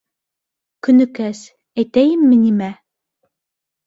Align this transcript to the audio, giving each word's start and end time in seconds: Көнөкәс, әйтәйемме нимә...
Көнөкәс, 0.87 1.41
әйтәйемме 1.83 2.39
нимә... 2.47 2.71